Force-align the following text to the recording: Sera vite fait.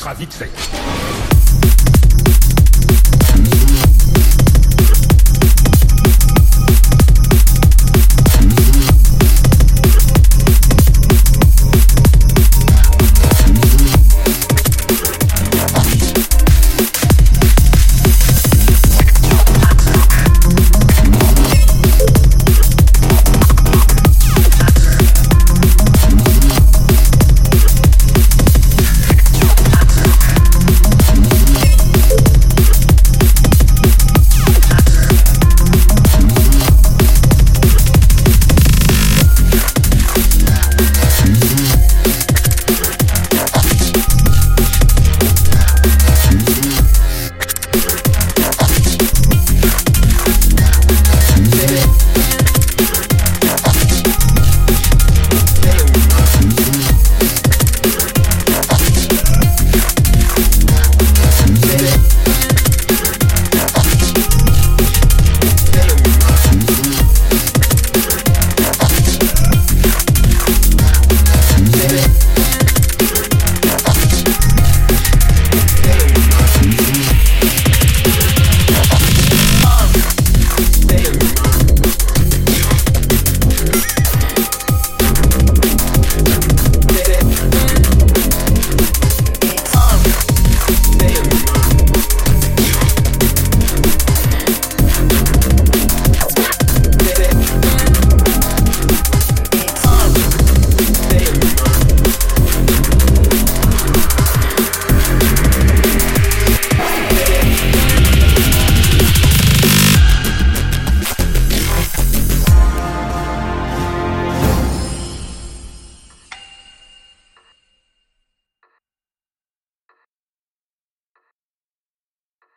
Sera 0.00 0.14
vite 0.14 0.32
fait. 0.32 1.39